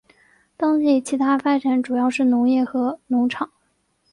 [0.57, 3.51] 当地其它发展主要是农业和农场。